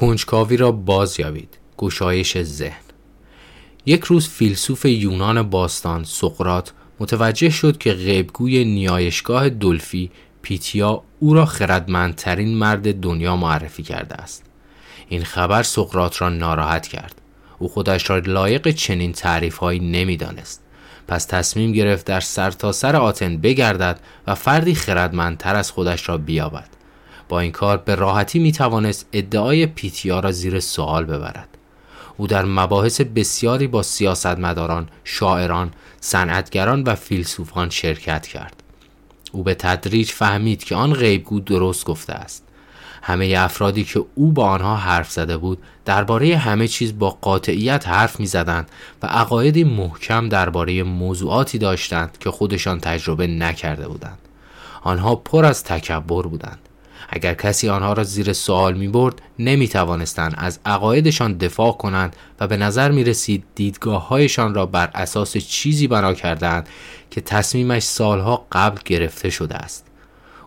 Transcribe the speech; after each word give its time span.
کنجکاوی 0.00 0.56
را 0.56 0.72
باز 0.72 1.20
یابید 1.20 1.58
گشایش 1.78 2.42
ذهن. 2.42 2.82
یک 3.86 4.04
روز 4.04 4.28
فیلسوف 4.28 4.84
یونان 4.84 5.42
باستان 5.42 6.04
سقرات 6.04 6.72
متوجه 7.00 7.50
شد 7.50 7.78
که 7.78 7.92
غیبگوی 7.92 8.64
نیایشگاه 8.64 9.48
دلفی 9.48 10.10
پیتیا 10.42 11.02
او 11.18 11.34
را 11.34 11.46
خردمندترین 11.46 12.58
مرد 12.58 13.00
دنیا 13.00 13.36
معرفی 13.36 13.82
کرده 13.82 14.14
است. 14.14 14.44
این 15.08 15.24
خبر 15.24 15.62
سقرات 15.62 16.20
را 16.20 16.28
ناراحت 16.28 16.86
کرد. 16.86 17.14
او 17.58 17.68
خودش 17.68 18.10
را 18.10 18.18
لایق 18.18 18.70
چنین 18.70 19.12
تعریفهایی 19.12 19.80
نمی‌دانست. 19.80 20.62
پس 21.08 21.24
تصمیم 21.24 21.72
گرفت 21.72 22.06
در 22.06 22.20
سرتاسر 22.20 22.92
سر 22.92 22.96
آتن 22.96 23.36
بگردد 23.36 24.00
و 24.26 24.34
فردی 24.34 24.74
خردمندتر 24.74 25.56
از 25.56 25.70
خودش 25.70 26.08
را 26.08 26.18
بیابد. 26.18 26.79
با 27.30 27.40
این 27.40 27.52
کار 27.52 27.76
به 27.76 27.94
راحتی 27.94 28.38
می 28.38 28.52
توانست 28.52 29.06
ادعای 29.12 29.66
پیتیا 29.66 30.20
را 30.20 30.32
زیر 30.32 30.60
سوال 30.60 31.04
ببرد 31.04 31.48
او 32.16 32.26
در 32.26 32.44
مباحث 32.44 33.00
بسیاری 33.00 33.66
با 33.66 33.82
سیاستمداران، 33.82 34.88
شاعران، 35.04 35.70
صنعتگران 36.00 36.82
و 36.82 36.94
فیلسوفان 36.94 37.70
شرکت 37.70 38.26
کرد. 38.26 38.62
او 39.32 39.42
به 39.42 39.54
تدریج 39.54 40.10
فهمید 40.10 40.64
که 40.64 40.74
آن 40.74 40.92
غیبگو 40.92 41.40
درست 41.40 41.84
گفته 41.84 42.12
است. 42.12 42.44
همه 43.02 43.34
افرادی 43.38 43.84
که 43.84 44.04
او 44.14 44.32
با 44.32 44.46
آنها 44.46 44.76
حرف 44.76 45.10
زده 45.10 45.36
بود 45.36 45.58
درباره 45.84 46.36
همه 46.36 46.68
چیز 46.68 46.98
با 46.98 47.10
قاطعیت 47.10 47.88
حرف 47.88 48.20
می 48.20 48.26
زدند 48.26 48.70
و 49.02 49.06
عقایدی 49.06 49.64
محکم 49.64 50.28
درباره 50.28 50.82
موضوعاتی 50.82 51.58
داشتند 51.58 52.18
که 52.18 52.30
خودشان 52.30 52.80
تجربه 52.80 53.26
نکرده 53.26 53.88
بودند. 53.88 54.18
آنها 54.82 55.16
پر 55.16 55.44
از 55.44 55.64
تکبر 55.64 56.22
بودند. 56.22 56.69
اگر 57.12 57.34
کسی 57.34 57.68
آنها 57.68 57.92
را 57.92 58.04
زیر 58.04 58.32
سوال 58.32 58.74
می 58.74 58.88
برد 58.88 59.22
نمی 59.38 59.68
توانستند 59.68 60.34
از 60.38 60.58
عقایدشان 60.66 61.36
دفاع 61.36 61.72
کنند 61.72 62.16
و 62.40 62.46
به 62.46 62.56
نظر 62.56 62.90
می 62.90 63.04
رسید 63.04 63.44
دیدگاه 63.54 64.08
هایشان 64.08 64.54
را 64.54 64.66
بر 64.66 64.90
اساس 64.94 65.36
چیزی 65.36 65.86
بنا 65.86 66.14
کردند 66.14 66.68
که 67.10 67.20
تصمیمش 67.20 67.82
سالها 67.82 68.46
قبل 68.52 68.80
گرفته 68.84 69.30
شده 69.30 69.54
است. 69.54 69.86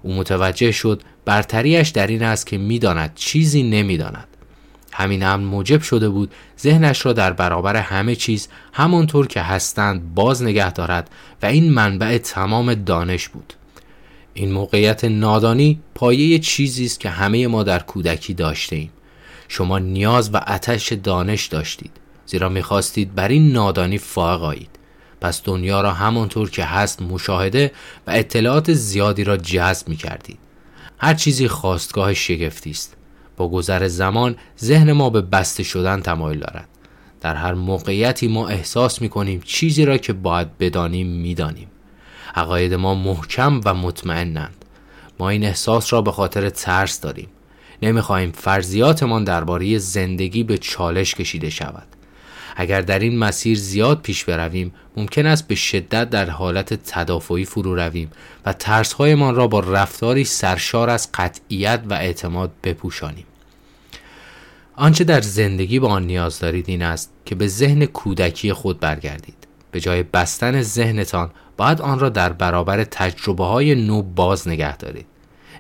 او 0.02 0.14
متوجه 0.14 0.72
شد 0.72 1.02
برتریش 1.26 1.90
در 1.90 2.08
این 2.08 2.24
است 2.24 2.48
که 2.48 2.58
می‌داند 2.58 3.12
چیزی 3.16 3.64
نمی‌داند. 3.64 4.28
همین 4.92 5.24
هم 5.24 5.42
موجب 5.42 5.82
شده 5.82 6.10
بود 6.10 6.32
ذهنش 6.60 7.06
را 7.06 7.14
در 7.14 7.34
برابر 7.34 7.76
همه 7.76 8.16
چیز 8.16 8.48
همانطور 8.74 9.28
که 9.28 9.42
هستند 9.42 10.14
باز 10.14 10.44
نگه 10.44 10.72
دارد 10.72 11.10
و 11.42 11.46
این 11.46 11.74
منبع 11.74 12.18
تمام 12.18 12.74
دانش 12.74 13.30
بود. 13.30 13.54
این 14.34 14.52
موقعیت 14.52 15.06
نادانی 15.06 15.80
پایه 15.96 16.40
چیزی 16.40 16.86
است 16.86 17.00
که 17.00 17.10
همه 17.10 17.48
ما 17.48 17.64
در 17.64 17.80
کودکی 17.80 18.34
داشته 18.34 18.76
ایم. 18.76 18.92
شما 19.48 19.80
نیاز 19.80 20.30
و 20.34 20.42
اتش 20.48 20.94
دانش 20.94 21.46
داشتید 21.46 21.92
زیرا 22.26 22.50
می‌خواستید 22.50 23.16
بر 23.16 23.28
این 23.28 23.52
نادانی 23.52 23.98
فائق 23.98 24.44
آیید 24.44 24.70
پس 25.22 25.42
دنیا 25.44 25.82
را 25.82 25.94
همانطور 25.94 26.50
که 26.50 26.64
هست 26.64 27.02
مشاهده 27.02 27.72
و 28.08 28.12
اطلاعات 28.12 28.74
زیادی 28.74 29.24
را 29.24 29.38
جذب 29.38 29.88
می 29.88 29.96
کردید. 29.96 30.38
هر 30.98 31.14
چیزی 31.14 31.48
خواستگاه 31.48 32.14
شگفتی 32.14 32.70
است. 32.70 32.96
با 33.38 33.50
گذر 33.50 33.88
زمان 33.88 34.36
ذهن 34.60 34.92
ما 34.92 35.10
به 35.10 35.22
بسته 35.22 35.64
شدن 35.64 36.02
تمایل 36.02 36.40
دارد. 36.40 36.68
در 37.22 37.36
هر 37.36 37.54
موقعیتی 37.54 38.28
ما 38.28 38.48
احساس 38.48 39.02
می 39.02 39.10
کنیم 39.10 39.42
چیزی 39.46 39.86
را 39.86 39.98
که 39.98 40.14
باید 40.14 40.58
بدانیم 40.58 41.08
می 41.08 41.36
دانیم. 41.36 41.68
عقاید 42.36 42.74
ما 42.74 42.96
محکم 42.96 43.62
و 43.66 43.74
مطمئنند. 43.74 44.66
ما 45.20 45.30
این 45.30 45.44
احساس 45.46 45.94
را 45.94 46.02
به 46.02 46.12
خاطر 46.12 46.50
ترس 46.50 47.02
داریم. 47.02 47.28
نمی‌خواهیم 47.82 48.32
فرضیاتمان 48.32 49.24
درباره 49.24 49.78
زندگی 49.78 50.44
به 50.44 50.58
چالش 50.58 51.16
کشیده 51.16 51.50
شود. 51.50 51.88
اگر 52.56 52.82
در 52.82 53.00
این 53.00 53.20
مسیر 53.20 53.58
زیاد 53.58 54.02
پیش 54.02 54.26
برویم 54.26 54.74
ممکن 54.98 55.26
است 55.26 55.48
به 55.48 55.56
شدت 55.56 56.10
در 56.10 56.30
حالت 56.30 56.74
تدافعی 56.74 57.46
فرو 57.46 57.76
رویم 57.76 58.12
و 58.46 58.54
ترسهایمان 58.54 59.36
را 59.36 59.48
با 59.48 59.60
رفتاری 59.60 60.24
سرشار 60.24 60.90
از 60.90 61.10
قطعیت 61.14 61.84
و 61.90 61.94
اعتماد 61.94 62.52
بپوشانیم. 62.64 63.26
آنچه 64.76 65.04
در 65.04 65.22
زندگی 65.22 65.80
با 65.80 65.88
آن 65.88 66.04
نیاز 66.04 66.40
دارید 66.40 66.70
این 66.70 66.82
است 66.82 67.12
که 67.26 67.36
به 67.36 67.48
ذهن 67.48 67.86
کودکی 67.86 68.54
خود 68.54 68.80
برگردید. 68.80 69.43
به 69.74 69.80
جای 69.80 70.04
بستن 70.04 70.62
ذهنتان 70.62 71.32
باید 71.58 71.82
آن 71.82 72.00
را 72.00 72.10
در 72.10 72.34
برابر 72.34 72.84
تجربه 72.84 73.46
های 73.46 73.76
نو 73.76 74.02
باز 74.02 74.48
نگه 74.48 74.78
دارید. 74.78 75.06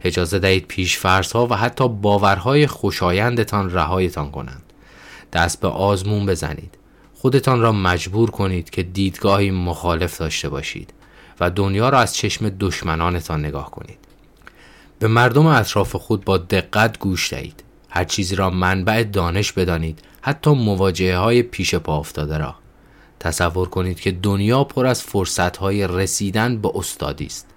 اجازه 0.04 0.40
دهید 0.40 0.68
پیش 0.68 1.06
ها 1.06 1.48
و 1.48 1.56
حتی 1.56 1.88
باورهای 1.90 2.68
خوشایندتان 2.68 3.74
رهایتان 3.74 4.32
کنند. 4.32 4.64
دست 5.34 5.60
به 5.60 5.68
آزمون 5.68 6.26
بزنید. 6.26 6.78
خودتان 7.16 7.62
را 7.62 7.72
مجبور 7.72 8.32
کنید 8.32 8.70
که 8.70 8.84
دیدگاهی 8.84 9.52
مخالف 9.52 10.18
داشته 10.18 10.50
باشید 10.50 10.94
و 11.40 11.50
دنیا 11.50 11.90
را 11.90 12.00
از 12.00 12.16
چشم 12.16 12.50
دشمنانتان 12.50 13.46
نگاه 13.46 13.72
کنید. 13.72 14.00
به 15.00 15.08
مردم 15.08 15.46
اطراف 15.46 15.96
خود 15.96 16.26
با 16.26 16.38
دقت 16.38 17.00
گوش 17.00 17.34
دهید. 17.34 17.64
هر 17.90 18.04
چیزی 18.04 18.36
را 18.36 18.50
منبع 18.50 19.04
دانش 19.04 19.52
بدانید 19.52 20.00
حتی 20.22 20.52
مواجهه 20.52 21.18
های 21.18 21.42
پیش 21.42 21.76
پا 21.76 21.98
افتاده 21.98 22.38
را. 22.38 22.56
تصور 23.24 23.70
کنید 23.70 24.00
که 24.00 24.12
دنیا 24.12 24.64
پر 24.64 24.86
از 24.86 25.04
فرصتهای 25.04 25.88
رسیدن 25.88 26.58
به 26.58 26.72
استادی 26.76 27.26
است. 27.26 27.48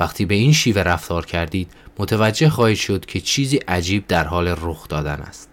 وقتی 0.00 0.24
به 0.24 0.34
این 0.34 0.52
شیوه 0.52 0.82
رفتار 0.82 1.26
کردید 1.26 1.72
متوجه 1.98 2.50
خواهید 2.50 2.78
شد 2.78 3.06
که 3.06 3.20
چیزی 3.20 3.56
عجیب 3.56 4.06
در 4.06 4.24
حال 4.24 4.48
رخ 4.48 4.88
دادن 4.88 5.20
است. 5.20 5.48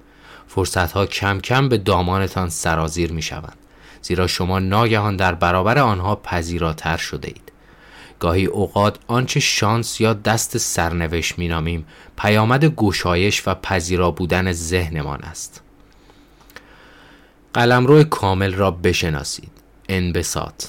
فرصتها 0.48 1.06
کم 1.06 1.40
کم 1.40 1.70
به 1.70 1.78
دامانتان 1.78 2.50
سرازیر 2.50 3.12
می 3.12 3.22
شوند 3.22 3.58
زیرا 4.02 4.28
شما 4.28 4.60
ناگهان 4.60 5.16
در 5.16 5.36
برابر 5.36 5.80
آنها 5.80 6.16
پذیراتر 6.16 6.98
شده 6.98 7.28
اید. 7.28 7.52
گاهی 8.20 8.46
اوقات 8.46 9.00
آنچه 9.08 9.40
شانس 9.40 10.02
یا 10.02 10.14
دست 10.14 10.58
سرنوشت 10.58 11.40
مینامیم 11.40 11.86
پیامد 12.18 12.66
گشایش 12.66 13.48
و 13.48 13.56
پذیرا 13.56 14.12
بودن 14.12 14.52
ذهنمان 14.52 15.22
است. 15.22 15.62
قلمرو 17.54 18.04
کامل 18.04 18.54
را 18.54 18.72
بشناسید. 18.72 19.51
انبساط. 19.92 20.66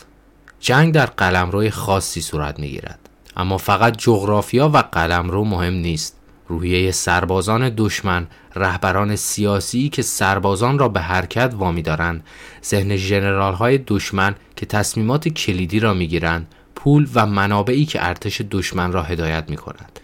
جنگ 0.60 0.94
در 0.94 1.06
قلمرو 1.06 1.70
خاصی 1.70 2.20
صورت 2.20 2.58
می‌گیرد. 2.58 2.98
اما 3.36 3.58
فقط 3.58 3.96
جغرافیا 3.96 4.68
و 4.68 4.76
قلمرو 4.76 5.44
مهم 5.44 5.74
نیست. 5.74 6.16
روحیه 6.48 6.90
سربازان 6.90 7.72
دشمن 7.76 8.26
رهبران 8.54 9.16
سیاسی 9.16 9.88
که 9.88 10.02
سربازان 10.02 10.78
را 10.78 10.88
به 10.88 11.00
حرکت 11.00 11.54
وامی 11.56 11.82
دارند 11.82 12.24
ذهن 12.64 12.96
ژنرال 12.96 13.54
های 13.54 13.78
دشمن 13.78 14.34
که 14.56 14.66
تصمیمات 14.66 15.28
کلیدی 15.28 15.80
را 15.80 15.94
می‌گیرند 15.94 16.54
پول 16.74 17.08
و 17.14 17.26
منابعی 17.26 17.84
که 17.84 18.06
ارتش 18.06 18.42
دشمن 18.50 18.92
را 18.92 19.02
هدایت 19.02 19.44
می 19.48 19.56
کند 19.56 20.00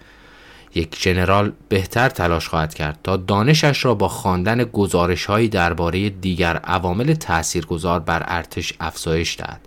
یک 0.74 0.96
ژنرال 1.02 1.52
بهتر 1.68 2.08
تلاش 2.08 2.48
خواهد 2.48 2.74
کرد 2.74 2.98
تا 3.04 3.16
دانشش 3.16 3.84
را 3.84 3.94
با 3.94 4.08
خواندن 4.08 4.64
گزارشهایی 4.64 5.48
درباره 5.48 6.10
دیگر 6.10 6.56
عوامل 6.56 7.14
تاثیرگذار 7.14 8.00
بر 8.00 8.24
ارتش 8.26 8.72
افزایش 8.80 9.36
دهد 9.36 9.60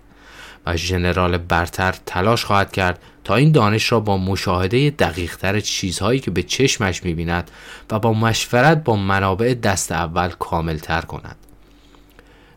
و 0.66 0.78
ژنرال 0.78 1.38
برتر 1.38 1.95
تلاش 2.06 2.45
خواهد 2.45 2.72
کرد 2.72 3.00
تا 3.23 3.35
این 3.35 3.51
دانش 3.51 3.91
را 3.91 4.00
با 4.00 4.17
مشاهده 4.17 4.89
دقیقتر 4.89 5.59
چیزهایی 5.59 6.19
که 6.19 6.31
به 6.31 6.44
چشمش 6.44 7.03
می‌بیند 7.03 7.51
و 7.91 8.00
با 8.00 8.13
مشورت 8.13 8.83
با 8.83 8.95
منابع 8.95 9.53
دست 9.53 9.91
اول 9.91 10.29
کاملتر 10.29 11.01
کند. 11.01 11.35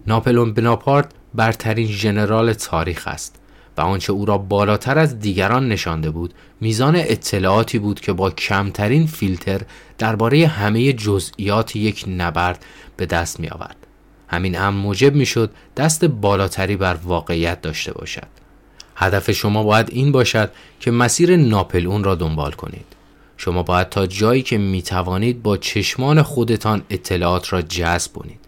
ناپلون 0.07 0.55
بناپارت 0.55 1.09
برترین 1.35 1.87
ژنرال 1.87 2.53
تاریخ 2.53 3.09
است. 3.09 3.41
و 3.77 3.81
آنچه 3.81 4.13
او 4.13 4.25
را 4.25 4.39
بالاتر 4.39 4.99
از 4.99 5.19
دیگران 5.19 5.69
نشانده 5.69 6.11
بود 6.11 6.35
میزان 6.61 6.97
اطلاعاتی 6.97 7.79
بود 7.79 8.01
که 8.01 8.13
با 8.13 8.31
کمترین 8.31 9.07
فیلتر 9.07 9.61
درباره 9.99 10.47
همه 10.47 10.93
جزئیات 10.93 11.77
یک 11.77 12.05
نبرد 12.09 12.65
به 12.97 13.07
دست 13.07 13.41
می 13.41 13.49
آورد. 13.49 13.77
همین 14.29 14.55
هم 14.55 14.75
موجب 14.75 15.15
می 15.15 15.27
شد 15.27 15.51
دست 15.77 16.05
بالاتری 16.05 16.77
بر 16.77 16.95
واقعیت 16.95 17.63
داشته 17.63 17.93
باشد. 17.93 18.27
هدف 18.97 19.31
شما 19.31 19.63
باید 19.63 19.89
این 19.91 20.13
باشد 20.13 20.51
که 20.81 20.91
مسیر 20.91 21.37
ناپلئون 21.37 22.05
را 22.05 22.15
دنبال 22.15 22.53
کنید. 22.53 22.87
شما 23.37 23.63
باید 23.63 23.89
تا 23.89 24.07
جایی 24.07 24.43
که 24.43 24.59
می 24.59 24.83
توانید 24.83 25.43
با 25.43 25.57
چشمان 25.57 26.23
خودتان 26.23 26.83
اطلاعات 26.91 27.53
را 27.53 27.63
جذب 27.63 28.13
کنید. 28.13 28.44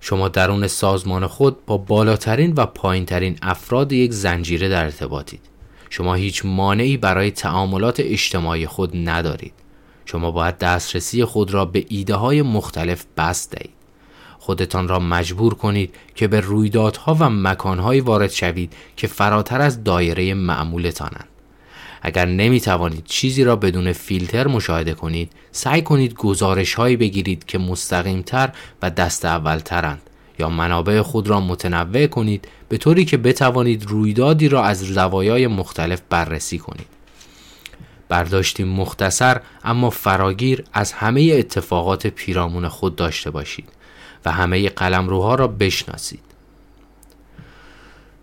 شما 0.00 0.28
درون 0.28 0.66
سازمان 0.66 1.26
خود 1.26 1.66
با 1.66 1.76
بالاترین 1.76 2.54
و 2.56 2.66
پایینترین 2.66 3.38
افراد 3.42 3.92
یک 3.92 4.12
زنجیره 4.12 4.68
در 4.68 4.84
ارتباطید. 4.84 5.40
شما 5.90 6.14
هیچ 6.14 6.42
مانعی 6.44 6.96
برای 6.96 7.30
تعاملات 7.30 8.00
اجتماعی 8.00 8.66
خود 8.66 9.08
ندارید. 9.08 9.52
شما 10.04 10.30
باید 10.30 10.58
دسترسی 10.58 11.24
خود 11.24 11.54
را 11.54 11.64
به 11.64 11.84
ایده 11.88 12.14
های 12.14 12.42
مختلف 12.42 13.04
بست 13.16 13.50
دهید. 13.50 13.76
خودتان 14.38 14.88
را 14.88 14.98
مجبور 14.98 15.54
کنید 15.54 15.94
که 16.14 16.28
به 16.28 16.40
رویدادها 16.40 17.16
و 17.20 17.30
مکانهایی 17.30 18.00
وارد 18.00 18.30
شوید 18.30 18.72
که 18.96 19.06
فراتر 19.06 19.60
از 19.60 19.84
دایره 19.84 20.34
معمولتانند. 20.34 21.28
اگر 22.06 22.26
نمی 22.26 22.60
توانید 22.60 23.04
چیزی 23.04 23.44
را 23.44 23.56
بدون 23.56 23.92
فیلتر 23.92 24.46
مشاهده 24.46 24.94
کنید 24.94 25.32
سعی 25.52 25.82
کنید 25.82 26.14
گزارش 26.14 26.74
هایی 26.74 26.96
بگیرید 26.96 27.44
که 27.44 27.58
مستقیم 27.58 28.22
تر 28.22 28.52
و 28.82 28.90
دست 28.90 29.24
اول 29.24 29.58
ترند 29.58 30.02
یا 30.38 30.48
منابع 30.48 31.02
خود 31.02 31.28
را 31.28 31.40
متنوع 31.40 32.06
کنید 32.06 32.48
به 32.68 32.78
طوری 32.78 33.04
که 33.04 33.16
بتوانید 33.16 33.86
رویدادی 33.86 34.48
را 34.48 34.64
از 34.64 34.78
زوایای 34.78 35.46
مختلف 35.46 36.02
بررسی 36.10 36.58
کنید. 36.58 36.86
برداشتی 38.08 38.64
مختصر 38.64 39.40
اما 39.64 39.90
فراگیر 39.90 40.64
از 40.72 40.92
همه 40.92 41.34
اتفاقات 41.38 42.06
پیرامون 42.06 42.68
خود 42.68 42.96
داشته 42.96 43.30
باشید 43.30 43.68
و 44.24 44.32
همه 44.32 44.68
قلمروها 44.68 45.34
را 45.34 45.48
بشناسید. 45.48 46.22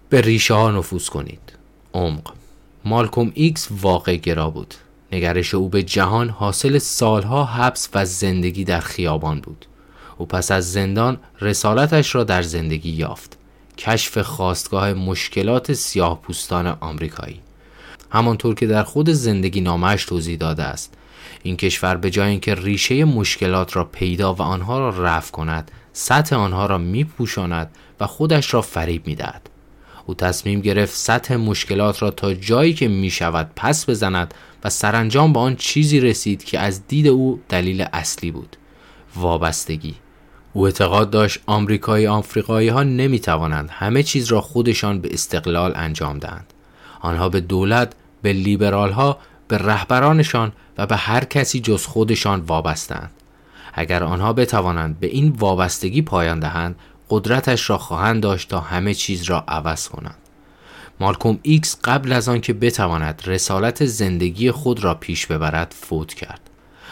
به 0.09 0.21
ریشه 0.21 0.53
ها 0.53 0.71
نفوذ 0.71 1.09
کنید. 1.09 1.53
عمق. 1.93 2.42
مالکوم 2.85 3.31
ایکس 3.33 3.67
واقع 3.71 4.15
گرا 4.15 4.49
بود. 4.49 4.73
نگرش 5.11 5.53
او 5.53 5.69
به 5.69 5.83
جهان 5.83 6.29
حاصل 6.29 6.77
سالها 6.77 7.45
حبس 7.45 7.89
و 7.93 8.05
زندگی 8.05 8.63
در 8.63 8.79
خیابان 8.79 9.39
بود. 9.39 9.65
او 10.17 10.25
پس 10.25 10.51
از 10.51 10.71
زندان 10.71 11.17
رسالتش 11.41 12.15
را 12.15 12.23
در 12.23 12.41
زندگی 12.41 12.89
یافت. 12.89 13.37
کشف 13.77 14.17
خواستگاه 14.17 14.93
مشکلات 14.93 15.73
سیاه 15.73 16.21
پوستان 16.21 16.67
آمریکایی. 16.67 17.39
همانطور 18.11 18.55
که 18.55 18.67
در 18.67 18.83
خود 18.83 19.09
زندگی 19.09 19.61
نامش 19.61 20.05
توضیح 20.05 20.37
داده 20.37 20.63
است 20.63 20.93
این 21.43 21.57
کشور 21.57 21.95
به 21.95 22.09
جای 22.09 22.29
اینکه 22.29 22.55
ریشه 22.55 23.05
مشکلات 23.05 23.75
را 23.75 23.83
پیدا 23.83 24.33
و 24.33 24.41
آنها 24.41 24.79
را 24.79 24.89
رفع 24.89 25.31
کند 25.31 25.71
سطح 25.93 26.35
آنها 26.35 26.65
را 26.65 26.77
میپوشاند 26.77 27.71
و 27.99 28.07
خودش 28.07 28.53
را 28.53 28.61
فریب 28.61 29.07
می‌دهد. 29.07 29.49
او 30.05 30.13
تصمیم 30.13 30.61
گرفت 30.61 30.95
سطح 30.95 31.35
مشکلات 31.35 32.01
را 32.01 32.11
تا 32.11 32.33
جایی 32.33 32.73
که 32.73 32.87
می 32.87 33.09
شود 33.09 33.51
پس 33.55 33.89
بزند 33.89 34.33
و 34.63 34.69
سرانجام 34.69 35.33
به 35.33 35.39
آن 35.39 35.55
چیزی 35.55 35.99
رسید 35.99 36.43
که 36.43 36.59
از 36.59 36.87
دید 36.87 37.07
او 37.07 37.41
دلیل 37.49 37.85
اصلی 37.93 38.31
بود. 38.31 38.57
وابستگی. 39.15 39.95
او 40.53 40.65
اعتقاد 40.65 41.09
داشت 41.09 41.39
آمریکایی 41.45 42.07
آفریقایی 42.07 42.67
ها 42.67 42.83
نمی 42.83 43.19
توانند 43.19 43.69
همه 43.71 44.03
چیز 44.03 44.27
را 44.27 44.41
خودشان 44.41 45.01
به 45.01 45.13
استقلال 45.13 45.73
انجام 45.75 46.19
دهند. 46.19 46.53
آنها 47.01 47.29
به 47.29 47.39
دولت 47.39 47.93
به 48.21 48.33
لیبرال 48.33 48.91
ها 48.91 49.17
به 49.47 49.57
رهبرانشان 49.57 50.51
و 50.77 50.85
به 50.85 50.95
هر 50.95 51.23
کسی 51.23 51.59
جز 51.59 51.85
خودشان 51.85 52.39
وابستند 52.39 53.11
اگر 53.73 54.03
آنها 54.03 54.33
بتوانند 54.33 54.99
به 54.99 55.07
این 55.07 55.29
وابستگی 55.29 56.01
پایان 56.01 56.39
دهند 56.39 56.75
قدرتش 57.09 57.69
را 57.69 57.77
خواهند 57.77 58.23
داشت 58.23 58.49
تا 58.49 58.59
همه 58.59 58.93
چیز 58.93 59.23
را 59.23 59.43
عوض 59.47 59.87
کنند 59.87 60.17
مالکوم 60.99 61.39
ایکس 61.41 61.77
قبل 61.83 62.11
از 62.11 62.29
آنکه 62.29 62.53
بتواند 62.53 63.21
رسالت 63.25 63.85
زندگی 63.85 64.51
خود 64.51 64.83
را 64.83 64.93
پیش 64.93 65.25
ببرد 65.25 65.75
فوت 65.79 66.13
کرد. 66.13 66.49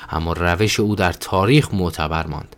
اما 0.10 0.34
روش 0.34 0.80
او 0.80 0.96
در 0.96 1.12
تاریخ 1.13 1.74
معتبر 1.74 2.28
ماند. 2.28 2.56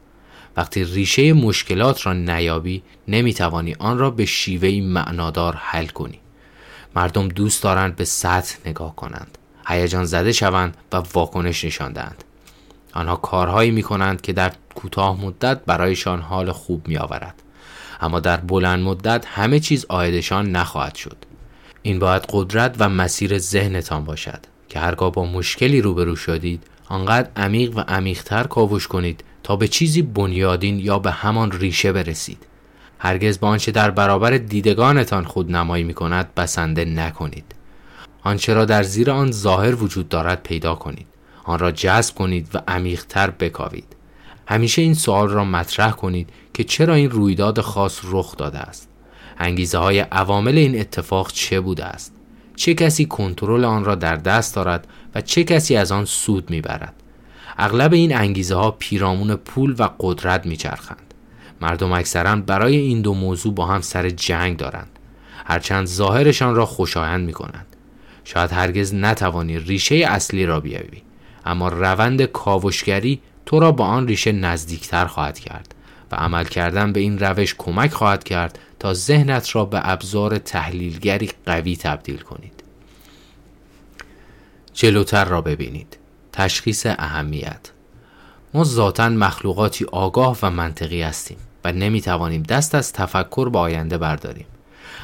وقتی 0.58 0.84
ریشه 0.84 1.34
مشکلات 1.34 2.06
را 2.06 2.14
نیابی 2.14 2.84
نمی‌توانی 3.08 3.76
آن 3.80 3.98
را 3.98 4.10
به 4.10 4.26
شیوهی 4.26 4.82
معنادار 4.82 5.56
حل 5.56 5.88
کنی. 5.88 6.20
مردم 6.96 7.28
دوست 7.28 7.64
دارند 7.64 7.96
به 7.96 8.06
سطح 8.06 8.56
نگاه 8.66 8.96
کنند 8.96 9.38
هیجان 9.68 10.06
زده 10.06 10.32
شوند 10.32 10.78
و 10.92 10.98
واکنش 10.98 11.66
نشان 11.66 11.94
دهند. 11.94 12.24
آنها 12.94 13.16
کارهایی 13.16 13.72
می 13.72 13.84
کنند 13.84 14.22
که 14.22 14.34
در 14.34 14.52
کوتاه 14.76 15.22
مدت 15.22 15.66
برایشان 15.66 16.22
حال 16.22 16.52
خوب 16.52 16.88
می 16.88 16.98
آورد. 16.98 17.43
اما 18.02 18.20
در 18.20 18.38
بلند 18.38 18.84
مدت 18.84 19.26
همه 19.28 19.60
چیز 19.60 19.86
آیدشان 19.90 20.52
نخواهد 20.52 20.96
شد. 20.96 21.18
این 21.82 22.00
باید 22.00 22.26
قدرت 22.30 22.76
و 22.80 22.90
مسیر 22.90 23.38
ذهنتان 23.38 24.04
باشد 24.06 24.40
که 24.70 24.80
هرگاه 24.80 25.12
با 25.12 25.26
مشکلی 25.26 25.82
روبرو 25.82 26.16
شدید 26.16 26.64
آنقدر 26.90 27.30
عمیق 27.36 27.78
و 27.78 27.80
عمیقتر 27.80 28.44
کاوش 28.44 28.88
کنید 28.88 29.24
تا 29.44 29.56
به 29.56 29.68
چیزی 29.68 30.02
بنیادین 30.02 30.80
یا 30.80 31.00
به 31.00 31.12
همان 31.12 31.52
ریشه 31.52 31.92
برسید. 31.92 32.46
هرگز 33.00 33.40
با 33.40 33.48
آنچه 33.48 33.72
در 33.72 33.92
برابر 33.92 34.38
دیدگانتان 34.38 35.24
خود 35.24 35.52
نمایی 35.52 35.84
می 35.84 35.94
کند 35.94 36.34
بسنده 36.34 36.86
نکنید. 36.86 37.56
آنچه 38.24 38.54
را 38.54 38.66
در 38.66 38.84
زیر 38.84 39.12
آن 39.12 39.32
ظاهر 39.32 39.84
وجود 39.84 40.10
دارد 40.10 40.44
پیدا 40.44 40.76
کنید. 40.76 41.08
آن 41.44 41.60
را 41.60 41.72
جذب 41.72 42.16
کنید 42.16 42.50
و 42.54 42.62
عمیقتر 42.68 43.30
بکاوید. 43.30 43.96
همیشه 44.48 44.82
این 44.82 44.94
سوال 44.94 45.30
را 45.30 45.46
مطرح 45.46 45.92
کنید 45.92 46.30
که 46.54 46.64
چرا 46.64 46.94
این 46.94 47.10
رویداد 47.10 47.62
خاص 47.62 48.00
رخ 48.04 48.38
داده 48.38 48.60
است؟ 48.60 48.90
انگیزه 49.38 49.78
های 49.78 50.00
عوامل 50.00 50.58
این 50.58 50.80
اتفاق 50.80 51.32
چه 51.32 51.60
بوده 51.60 51.86
است؟ 51.86 52.14
چه 52.56 52.74
کسی 52.74 53.06
کنترل 53.06 53.66
آن 53.66 53.86
را 53.86 53.96
در 53.96 54.16
دست 54.16 54.56
دارد 54.56 54.88
و 55.16 55.22
چه 55.22 55.44
کسی 55.44 55.76
از 55.76 55.92
آن 55.92 56.06
سود 56.06 56.50
می‌برد؟ 56.50 56.94
اغلب 57.58 57.94
این 57.94 58.18
انگیزه 58.18 58.56
ها 58.56 58.72
پیرامون 58.72 59.36
پول 59.36 59.76
و 59.80 59.90
قدرت 60.00 60.46
میچرخند. 60.46 61.14
مردم 61.62 61.92
اکثرا 61.92 62.36
برای 62.36 62.76
این 62.76 63.02
دو 63.02 63.14
موضوع 63.14 63.54
با 63.54 63.66
هم 63.66 63.82
سر 63.82 64.10
جنگ 64.10 64.58
دارند. 64.58 65.00
هرچند 65.46 65.88
ظاهرشان 65.88 66.56
را 66.56 66.66
خوشایند 66.66 67.26
می 67.26 67.34
کنند. 67.34 67.66
شاید 68.24 68.52
هرگز 68.52 68.94
نتوانی 68.94 69.60
ریشه 69.60 69.96
اصلی 69.96 70.46
را 70.46 70.60
بیابی. 70.60 71.02
اما 71.46 71.68
روند 71.68 72.22
کاوشگری 72.22 73.22
تو 73.46 73.60
را 73.60 73.72
با 73.72 73.86
آن 73.86 74.08
ریشه 74.08 74.32
نزدیکتر 74.32 75.06
خواهد 75.06 75.40
کرد. 75.40 75.76
عمل 76.14 76.44
کردن 76.44 76.94
به 76.94 77.00
این 77.00 77.20
روش 77.20 77.56
کمک 77.58 77.92
خواهد 77.92 78.24
کرد 78.24 78.60
تا 78.80 78.94
ذهنت 78.94 79.56
را 79.56 79.66
به 79.66 79.80
ابزار 79.84 80.38
تحلیلگری 80.38 81.30
قوی 81.46 81.76
تبدیل 81.76 82.18
کنید. 82.18 82.64
جلوتر 84.74 85.26
را 85.26 85.42
ببینید. 85.42 85.98
تشخیص 86.34 86.86
اهمیت 86.86 87.72
ما 88.54 88.64
ذاتا 88.64 89.10
مخلوقاتی 89.10 89.86
آگاه 89.92 90.38
و 90.42 90.50
منطقی 90.50 91.02
هستیم 91.02 91.38
و 91.64 91.72
نمی 91.72 92.02
توانیم 92.02 92.44
دست 92.44 92.76
از 92.76 92.94
تفکر 92.94 93.50
به 93.50 93.60
آینده 93.60 93.98
برداریم. 93.98 94.46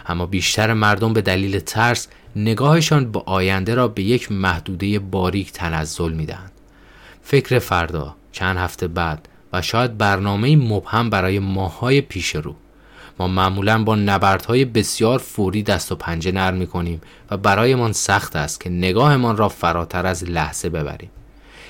اما 0.08 0.26
بیشتر 0.26 0.74
مردم 0.74 1.14
به 1.14 1.22
دلیل 1.22 1.60
ترس 1.60 2.08
نگاهشان 2.36 3.12
به 3.12 3.22
آینده 3.26 3.76
را 3.76 3.88
به 3.88 4.04
یک 4.04 4.32
محدوده 4.32 5.00
باریک 5.00 5.52
تنزل 5.52 6.14
می 6.14 6.26
دهند. 6.26 6.52
فکر 7.24 7.60
فردا، 7.60 8.16
چند 8.32 8.58
هفته 8.58 8.88
بعد 8.88 9.29
و 9.54 9.62
شاید 9.62 9.98
برنامه 9.98 10.56
مبهم 10.56 11.10
برای 11.10 11.40
ماهای 11.40 12.02
پیش 12.02 12.36
رو. 12.36 12.56
ما 13.20 13.28
معمولا 13.28 13.84
با 13.84 13.96
نبردهای 13.96 14.66
بسیار 14.66 15.20
فوری 15.20 15.64
دست 15.64 15.92
و 15.92 15.96
پنجه 15.96 16.32
نرم 16.32 16.58
می 16.58 16.68
کنیم 16.68 17.02
و 17.32 17.38
برایمان 17.38 17.94
سخت 17.94 18.36
است 18.36 18.60
که 18.60 18.70
نگاهمان 18.70 19.38
را 19.38 19.50
فراتر 19.50 20.06
از 20.06 20.24
لحظه 20.24 20.70
ببریم. 20.70 21.10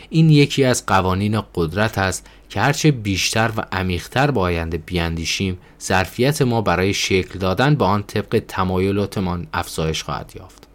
این 0.10 0.30
یکی 0.30 0.64
از 0.64 0.86
قوانین 0.86 1.42
قدرت 1.56 1.98
است 1.98 2.28
که 2.50 2.62
هرچه 2.62 2.92
بیشتر 2.92 3.52
و 3.58 3.62
عمیقتر 3.72 4.32
با 4.32 4.42
آینده 4.42 4.78
بیاندیشیم 4.78 5.58
ظرفیت 5.82 6.42
ما 6.42 6.62
برای 6.62 6.94
شکل 6.94 7.40
دادن 7.40 7.76
به 7.76 7.86
آن 7.86 8.04
طبق 8.04 8.44
تمایلاتمان 8.48 9.48
افزایش 9.54 10.04
خواهد 10.04 10.34
یافت. 10.36 10.68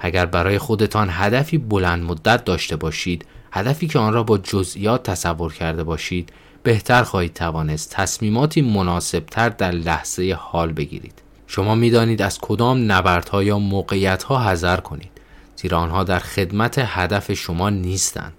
اگر 0.00 0.26
برای 0.26 0.58
خودتان 0.58 1.08
هدفی 1.10 1.58
بلند 1.58 2.02
مدت 2.02 2.44
داشته 2.44 2.76
باشید 2.76 3.24
هدفی 3.52 3.86
که 3.86 3.98
آن 3.98 4.12
را 4.12 4.22
با 4.22 4.38
جزئیات 4.38 5.10
تصور 5.10 5.52
کرده 5.52 5.84
باشید 5.84 6.32
بهتر 6.62 7.02
خواهید 7.02 7.34
توانست 7.34 7.90
تصمیماتی 7.90 8.62
مناسبتر 8.62 9.48
در 9.48 9.70
لحظه 9.70 10.36
حال 10.38 10.72
بگیرید 10.72 11.22
شما 11.46 11.74
می‌دانید 11.74 12.22
از 12.22 12.38
کدام 12.38 12.92
نبردها 12.92 13.42
یا 13.42 13.58
موقعیتها 13.58 14.38
حذر 14.38 14.76
کنید 14.76 15.10
زیرا 15.56 15.78
آنها 15.78 16.04
در 16.04 16.18
خدمت 16.18 16.74
هدف 16.78 17.32
شما 17.32 17.70
نیستند 17.70 18.32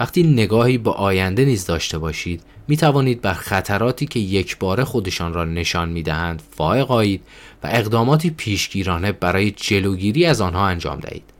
وقتی 0.00 0.22
نگاهی 0.22 0.78
به 0.78 0.90
آینده 0.90 1.44
نیز 1.44 1.66
داشته 1.66 1.98
باشید 1.98 2.42
می 2.68 2.76
توانید 2.76 3.20
بر 3.20 3.32
خطراتی 3.32 4.06
که 4.06 4.20
یک 4.20 4.58
باره 4.58 4.84
خودشان 4.84 5.34
را 5.34 5.44
نشان 5.44 5.88
می 5.88 6.02
دهند 6.02 6.42
فائق 6.56 6.90
آیید 6.90 7.22
و 7.62 7.68
اقداماتی 7.72 8.30
پیشگیرانه 8.30 9.12
برای 9.12 9.50
جلوگیری 9.50 10.26
از 10.26 10.40
آنها 10.40 10.66
انجام 10.66 11.00
دهید. 11.00 11.35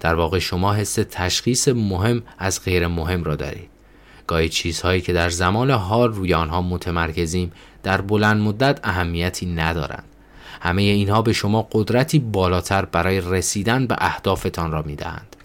در 0.00 0.14
واقع 0.14 0.38
شما 0.38 0.74
حس 0.74 0.98
تشخیص 1.10 1.68
مهم 1.68 2.22
از 2.38 2.64
غیر 2.64 2.86
مهم 2.86 3.24
را 3.24 3.36
دارید. 3.36 3.68
گاهی 4.26 4.48
چیزهایی 4.48 5.00
که 5.00 5.12
در 5.12 5.30
زمان 5.30 5.70
حال 5.70 6.12
روی 6.12 6.34
آنها 6.34 6.62
متمرکزیم 6.62 7.52
در 7.82 8.00
بلند 8.00 8.40
مدت 8.40 8.80
اهمیتی 8.84 9.46
ندارند. 9.46 10.04
همه 10.60 10.82
اینها 10.82 11.22
به 11.22 11.32
شما 11.32 11.68
قدرتی 11.72 12.18
بالاتر 12.18 12.84
برای 12.84 13.20
رسیدن 13.20 13.86
به 13.86 13.96
اهدافتان 13.98 14.72
را 14.72 14.82
می 14.82 14.96
دهند. 14.96 15.36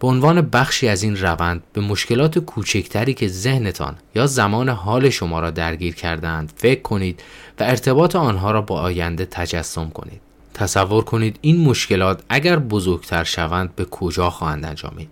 به 0.00 0.06
عنوان 0.06 0.40
بخشی 0.40 0.88
از 0.88 1.02
این 1.02 1.16
روند 1.16 1.62
به 1.72 1.80
مشکلات 1.80 2.38
کوچکتری 2.38 3.14
که 3.14 3.28
ذهنتان 3.28 3.96
یا 4.14 4.26
زمان 4.26 4.68
حال 4.68 5.10
شما 5.10 5.40
را 5.40 5.50
درگیر 5.50 5.94
کردند 5.94 6.52
فکر 6.56 6.82
کنید 6.82 7.22
و 7.60 7.62
ارتباط 7.62 8.16
آنها 8.16 8.50
را 8.50 8.62
با 8.62 8.80
آینده 8.80 9.26
تجسم 9.26 9.90
کنید. 9.90 10.20
تصور 10.54 11.04
کنید 11.04 11.38
این 11.40 11.60
مشکلات 11.60 12.22
اگر 12.28 12.58
بزرگتر 12.58 13.24
شوند 13.24 13.76
به 13.76 13.84
کجا 13.84 14.30
خواهند 14.30 14.64
انجامید 14.64 15.08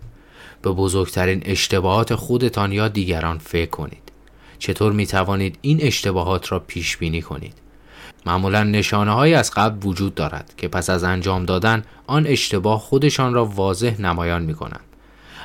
به 0.63 0.71
بزرگترین 0.71 1.43
اشتباهات 1.45 2.15
خودتان 2.15 2.73
یا 2.73 2.89
دیگران 2.89 3.39
فکر 3.39 3.71
کنید 3.71 4.13
چطور 4.59 4.93
می 4.93 5.07
توانید 5.07 5.59
این 5.61 5.79
اشتباهات 5.83 6.53
را 6.53 6.59
پیش 6.59 6.97
بینی 6.97 7.23
کنید 7.23 7.55
معمولا 8.27 8.63
نشانه 8.63 9.13
های 9.13 9.35
از 9.35 9.51
قبل 9.51 9.87
وجود 9.89 10.15
دارد 10.15 10.55
که 10.57 10.69
پس 10.69 10.91
از 10.91 11.05
انجام 11.05 11.45
دادن 11.45 11.85
آن 12.07 12.27
اشتباه 12.27 12.81
خودشان 12.81 13.35
را 13.35 13.45
واضح 13.45 14.01
نمایان 14.01 14.43
می 14.43 14.55
کنند. 14.55 14.81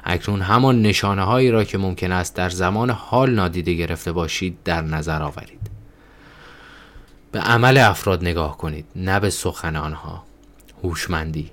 اکنون 0.04 0.42
همان 0.42 0.82
نشانه 0.82 1.24
هایی 1.24 1.52
را 1.52 1.64
که 1.64 1.78
ممکن 1.78 2.12
است 2.12 2.36
در 2.36 2.50
زمان 2.50 2.90
حال 2.90 3.30
نادیده 3.30 3.74
گرفته 3.74 4.12
باشید 4.12 4.58
در 4.66 4.82
نظر 4.82 5.24
آورید. 5.24 5.77
به 7.32 7.40
عمل 7.40 7.78
افراد 7.78 8.22
نگاه 8.22 8.58
کنید 8.58 8.86
نه 8.96 9.20
به 9.20 9.30
سخن 9.30 9.76
آنها. 9.76 10.24
هوشمندی 10.84 11.52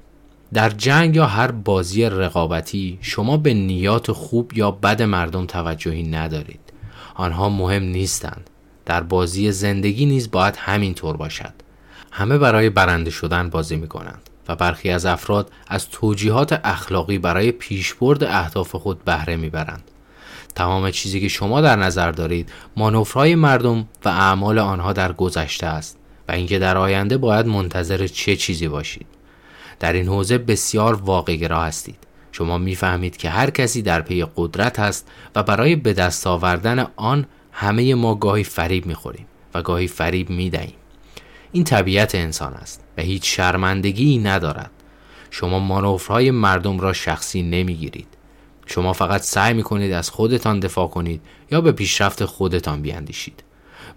در 0.52 0.70
جنگ 0.70 1.16
یا 1.16 1.26
هر 1.26 1.50
بازی 1.50 2.04
رقابتی 2.04 2.98
شما 3.00 3.36
به 3.36 3.54
نیات 3.54 4.12
خوب 4.12 4.52
یا 4.54 4.70
بد 4.70 5.02
مردم 5.02 5.46
توجهی 5.46 6.02
ندارید. 6.02 6.60
آنها 7.14 7.48
مهم 7.48 7.82
نیستند. 7.82 8.50
در 8.86 9.02
بازی 9.02 9.52
زندگی 9.52 10.06
نیز 10.06 10.30
باید 10.30 10.56
همین 10.56 10.94
طور 10.94 11.16
باشد. 11.16 11.52
همه 12.12 12.38
برای 12.38 12.70
برنده 12.70 13.10
شدن 13.10 13.50
بازی 13.50 13.76
می 13.76 13.88
کنند 13.88 14.30
و 14.48 14.56
برخی 14.56 14.90
از 14.90 15.06
افراد 15.06 15.50
از 15.68 15.88
توجیهات 15.90 16.60
اخلاقی 16.64 17.18
برای 17.18 17.52
پیشبرد 17.52 18.24
اهداف 18.24 18.74
خود 18.74 19.04
بهره 19.04 19.36
می‌برند. 19.36 19.90
تمام 20.54 20.90
چیزی 20.90 21.20
که 21.20 21.28
شما 21.28 21.61
در 21.61 21.76
نظر 21.76 22.11
دارید 22.11 22.52
مانورهای 22.76 23.34
مردم 23.34 23.88
و 24.04 24.08
اعمال 24.08 24.58
آنها 24.58 24.92
در 24.92 25.12
گذشته 25.12 25.66
است 25.66 25.99
و 26.28 26.32
اینکه 26.32 26.58
در 26.58 26.76
آینده 26.76 27.16
باید 27.16 27.46
منتظر 27.46 28.06
چه 28.06 28.37
چیزی 28.37 28.68
باشید. 28.68 29.06
در 29.80 29.92
این 29.92 30.08
حوزه 30.08 30.38
بسیار 30.38 30.94
واقعگرا 30.94 31.62
هستید. 31.62 31.99
شما 32.32 32.58
می‌فهمید 32.58 33.16
که 33.16 33.30
هر 33.30 33.50
کسی 33.50 33.82
در 33.82 34.00
پی 34.00 34.26
قدرت 34.37 34.78
است 34.78 35.08
و 35.34 35.42
برای 35.42 35.76
به 35.76 35.92
دست 35.92 36.26
آوردن 36.26 36.87
آن 36.96 37.26
همه 37.52 37.94
ما 37.94 38.14
گاهی 38.14 38.44
فریب 38.44 38.87
می‌خوریم 38.87 39.26
و 39.54 39.62
گاهی 39.62 39.87
فریب 39.87 40.30
می‌دهیم 40.30 40.75
این 41.52 41.64
طبیعت 41.64 42.14
انسان 42.14 42.54
است 42.54 42.84
و 42.99 43.02
هیچ 43.02 43.37
شرمندگی 43.37 44.18
ندارد 44.18 44.70
شما 45.30 45.58
مانورهای 45.58 46.30
مردم 46.30 46.80
را 46.80 46.92
شخصی 46.92 47.42
نمی‌گیرید 47.42 48.08
شما 48.66 48.92
فقط 48.92 49.21
سعی 49.21 49.54
می‌کنید 49.54 49.92
از 49.92 50.11
خودتان 50.11 50.61
دفاع 50.61 50.88
کنید 50.88 51.21
یا 51.50 51.61
به 51.61 51.73
پیشرفت 51.73 52.25
خودتان 52.25 52.83
بیاندیشید. 52.83 53.44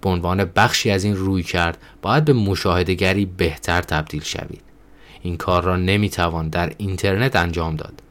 به 0.01 0.09
عنوان 0.09 0.45
بخشی 0.55 0.91
از 0.91 1.03
این 1.03 1.15
روی 1.15 1.43
کرد 1.43 1.77
باید 2.01 2.25
به 2.25 2.33
مشاهدگری 2.33 3.25
بهتر 3.25 3.81
تبدیل 3.81 4.23
شوید. 4.23 4.61
این 5.21 5.37
کار 5.37 5.63
را 5.63 5.75
نمی‌توان 5.75 6.49
در 6.49 6.73
اینترنت 6.77 7.35
انجام 7.35 7.75
داد. 7.75 8.03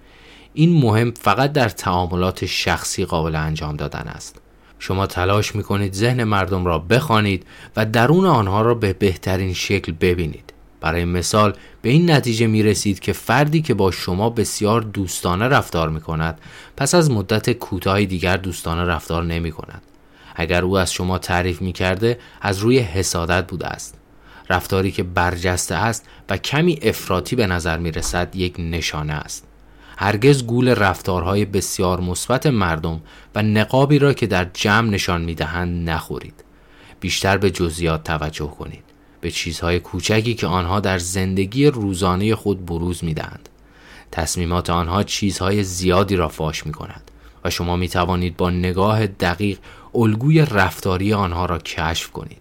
این 0.54 0.80
مهم 0.80 1.10
فقط 1.10 1.52
در 1.52 1.68
تعاملات 1.68 2.46
شخصی 2.46 3.04
قابل 3.04 3.34
انجام 3.34 3.76
دادن 3.76 4.08
است. 4.08 4.40
شما 4.78 5.06
تلاش 5.06 5.54
می 5.54 5.62
کنید 5.62 5.92
ذهن 5.94 6.24
مردم 6.24 6.66
را 6.66 6.78
بخوانید 6.78 7.46
و 7.76 7.86
درون 7.86 8.26
آنها 8.26 8.62
را 8.62 8.74
به 8.74 8.92
بهترین 8.92 9.52
شکل 9.52 9.92
ببینید. 9.92 10.45
برای 10.86 11.04
مثال 11.04 11.52
به 11.82 11.88
این 11.88 12.10
نتیجه 12.10 12.46
می 12.46 12.62
رسید 12.62 13.00
که 13.00 13.12
فردی 13.12 13.62
که 13.62 13.74
با 13.74 13.90
شما 13.90 14.30
بسیار 14.30 14.80
دوستانه 14.80 15.48
رفتار 15.48 15.88
می 15.88 16.00
کند 16.00 16.40
پس 16.76 16.94
از 16.94 17.10
مدت 17.10 17.52
کوتاهی 17.52 18.06
دیگر 18.06 18.36
دوستانه 18.36 18.84
رفتار 18.84 19.24
نمی 19.24 19.52
کند 19.52 19.82
اگر 20.36 20.64
او 20.64 20.78
از 20.78 20.92
شما 20.92 21.18
تعریف 21.18 21.62
می 21.62 21.72
کرده 21.72 22.18
از 22.40 22.58
روی 22.58 22.78
حسادت 22.78 23.46
بوده 23.46 23.66
است. 23.66 23.98
رفتاری 24.50 24.90
که 24.90 25.02
برجسته 25.02 25.74
است 25.74 26.06
و 26.28 26.36
کمی 26.36 26.78
افراطی 26.82 27.36
به 27.36 27.46
نظر 27.46 27.78
می 27.78 27.90
رسد 27.90 28.36
یک 28.36 28.54
نشانه 28.58 29.12
است. 29.12 29.46
هرگز 29.96 30.46
گول 30.46 30.68
رفتارهای 30.68 31.44
بسیار 31.44 32.00
مثبت 32.00 32.46
مردم 32.46 33.00
و 33.34 33.42
نقابی 33.42 33.98
را 33.98 34.12
که 34.12 34.26
در 34.26 34.46
جمع 34.54 34.88
نشان 34.90 35.22
می‌دهند 35.22 35.90
نخورید. 35.90 36.44
بیشتر 37.00 37.36
به 37.36 37.50
جزئیات 37.50 38.04
توجه 38.04 38.50
کنید. 38.58 38.85
به 39.20 39.30
چیزهای 39.30 39.80
کوچکی 39.80 40.34
که 40.34 40.46
آنها 40.46 40.80
در 40.80 40.98
زندگی 40.98 41.66
روزانه 41.66 42.34
خود 42.34 42.66
بروز 42.66 43.04
می‌دهند 43.04 43.48
تصمیمات 44.12 44.70
آنها 44.70 45.02
چیزهای 45.02 45.62
زیادی 45.62 46.16
را 46.16 46.28
فاش 46.28 46.66
می 46.66 46.72
کند 46.72 47.10
و 47.44 47.50
شما 47.50 47.76
می 47.76 47.88
توانید 47.88 48.36
با 48.36 48.50
نگاه 48.50 49.06
دقیق 49.06 49.58
الگوی 49.94 50.40
رفتاری 50.40 51.12
آنها 51.12 51.46
را 51.46 51.58
کشف 51.58 52.10
کنید 52.10 52.40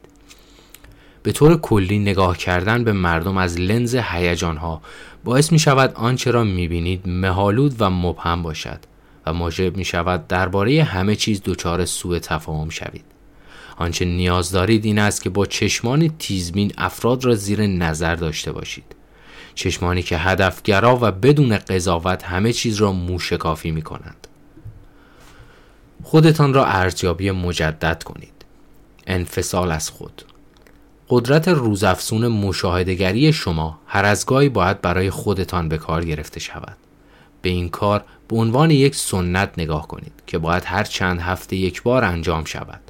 به 1.24 1.32
طور 1.32 1.58
کلی 1.58 2.00
نگاه 2.00 2.38
کردن 2.38 2.84
به 2.84 2.92
مردم 2.92 3.38
از 3.38 3.60
لنز 3.60 3.96
هیجانها 3.96 4.82
باعث 5.24 5.52
می 5.52 5.60
شود 5.60 5.94
آنچه 5.96 6.32
را 6.32 6.44
می 6.44 6.68
بینید 6.68 7.08
مهالود 7.08 7.76
و 7.80 7.90
مبهم 7.90 8.44
باشد 8.44 8.80
و 9.26 9.34
موجب 9.34 9.78
می 9.78 9.86
شود 9.86 10.28
درباره 10.28 10.84
همه 10.84 11.16
چیز 11.16 11.42
دچار 11.46 11.86
سوء 11.86 12.20
تفاهم 12.20 12.70
شوید. 12.70 13.15
آنچه 13.78 14.06
نیاز 14.06 14.52
دارید 14.52 14.86
این 14.86 15.00
است 15.00 15.24
که 15.24 15.30
با 15.30 15.46
چشمان 15.46 16.08
تیزبین 16.20 16.72
افراد 16.78 17.26
را 17.26 17.36
زیر 17.36 17.68
نظر 17.68 18.16
داشته 18.16 18.52
باشید. 18.52 18.96
چشمانی 19.56 20.04
که 20.04 20.18
هدفگرا 20.18 21.00
و 21.02 21.12
بدون 21.12 21.58
قضاوت 21.58 22.24
همه 22.24 22.54
چیز 22.54 22.76
را 22.76 22.92
موشکافی 22.92 23.72
می 23.72 23.82
کنند. 23.82 24.28
خودتان 26.04 26.54
را 26.54 26.66
ارزیابی 26.66 27.32
مجدد 27.32 28.04
کنید. 28.04 28.34
انفصال 29.08 29.72
از 29.72 29.90
خود 29.90 30.22
قدرت 31.10 31.48
روزافزون 31.48 32.28
مشاهدگری 32.28 33.34
شما 33.34 33.80
هر 33.88 34.06
از 34.06 34.26
گاهی 34.26 34.50
باید 34.50 34.82
برای 34.82 35.10
خودتان 35.10 35.70
به 35.70 35.78
کار 35.78 36.06
گرفته 36.06 36.40
شود. 36.40 36.78
به 37.42 37.50
این 37.50 37.70
کار 37.70 38.04
به 38.28 38.36
عنوان 38.36 38.72
یک 38.72 38.96
سنت 38.96 39.50
نگاه 39.58 39.88
کنید 39.88 40.14
که 40.28 40.38
باید 40.38 40.64
هر 40.66 40.84
چند 40.84 41.22
هفته 41.22 41.56
یک 41.56 41.84
بار 41.84 42.04
انجام 42.04 42.46
شود. 42.46 42.82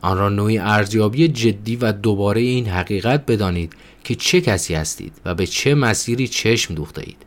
آن 0.00 0.18
را 0.18 0.28
نوعی 0.28 0.58
ارزیابی 0.58 1.28
جدی 1.28 1.76
و 1.76 1.92
دوباره 1.92 2.40
این 2.40 2.66
حقیقت 2.66 3.26
بدانید 3.26 3.72
که 4.04 4.14
چه 4.14 4.40
کسی 4.40 4.74
هستید 4.74 5.12
و 5.24 5.34
به 5.34 5.46
چه 5.46 5.74
مسیری 5.74 6.28
چشم 6.28 6.74
دوخته 6.74 7.02
اید. 7.06 7.26